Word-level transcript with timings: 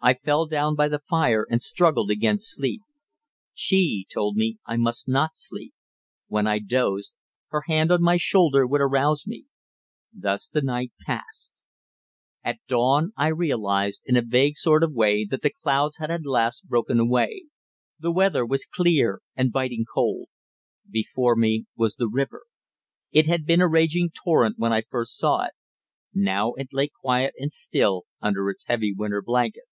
I 0.00 0.14
fell 0.14 0.46
down 0.46 0.76
by 0.76 0.86
the 0.86 1.00
fire 1.00 1.44
and 1.50 1.60
struggled 1.60 2.08
against 2.08 2.54
sleep. 2.54 2.82
She 3.52 4.06
told 4.08 4.36
me 4.36 4.58
I 4.64 4.76
must 4.76 5.08
not 5.08 5.30
sleep. 5.34 5.74
When 6.28 6.46
I 6.46 6.60
dozed, 6.60 7.10
her 7.48 7.62
hand 7.66 7.90
on 7.90 8.00
my 8.00 8.16
shoulder 8.16 8.64
would 8.64 8.80
arouse 8.80 9.26
me. 9.26 9.46
Thus 10.12 10.48
the 10.48 10.62
night 10.62 10.92
passed. 11.04 11.50
At 12.44 12.58
dawn 12.68 13.12
I 13.16 13.26
realised 13.26 14.02
in 14.06 14.16
a 14.16 14.22
vague 14.22 14.56
sort 14.56 14.84
of 14.84 14.92
way 14.94 15.24
that 15.24 15.42
the 15.42 15.50
clouds 15.50 15.96
had 15.96 16.12
at 16.12 16.24
last 16.24 16.68
broken 16.68 17.00
away; 17.00 17.46
that 17.98 18.02
the 18.06 18.12
weather 18.12 18.46
was 18.46 18.66
clear 18.72 19.20
and 19.34 19.50
biting 19.50 19.84
cold. 19.84 20.28
Before 20.88 21.34
me 21.34 21.66
was 21.74 21.96
the 21.96 22.08
river. 22.08 22.44
It 23.10 23.26
had 23.26 23.44
been 23.44 23.60
a 23.60 23.66
raging 23.66 24.10
torrent 24.12 24.60
when 24.60 24.72
I 24.72 24.82
first 24.88 25.16
saw 25.18 25.46
it; 25.46 25.54
now 26.14 26.52
it 26.52 26.68
lay 26.70 26.86
quiet 26.86 27.34
and 27.36 27.50
still 27.52 28.04
under 28.20 28.48
its 28.48 28.64
heavy 28.68 28.92
winter 28.96 29.20
blanket. 29.20 29.64